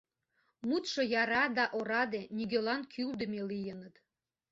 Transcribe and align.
Мутшо 0.67 1.01
яра 1.21 1.43
да 1.57 1.65
ораде, 1.77 2.21
нигӧлан 2.35 2.81
кӱлдымӧ 2.93 3.41
лийыныт. 3.49 3.95